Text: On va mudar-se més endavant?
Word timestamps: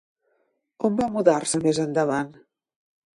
On 0.89 0.95
va 1.01 1.09
mudar-se 1.17 1.61
més 1.65 1.83
endavant? 1.87 2.33